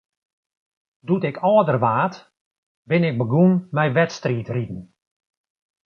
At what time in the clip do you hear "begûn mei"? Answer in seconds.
3.21-3.89